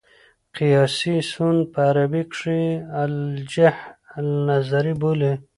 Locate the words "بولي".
5.01-5.33